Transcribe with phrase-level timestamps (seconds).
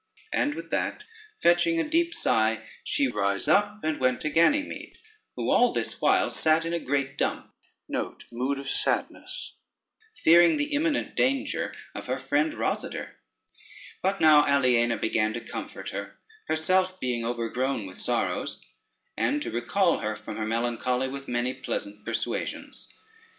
[0.33, 1.03] And with that
[1.37, 4.97] fetching a deep sigh, she rise up, and went to Ganymede,
[5.35, 7.53] who all this while sate in a great dump,
[7.87, 8.57] fearing
[10.57, 13.09] the imminent danger of her friend Rosader;
[14.01, 18.65] but now Aliena began to comfort her, herself being overgrown with sorrows,
[19.15, 22.91] and to recall her from her melancholy with many pleasant persuasions.